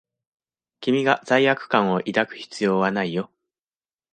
[0.79, 3.29] 君が罪悪感を抱く必要はないよ。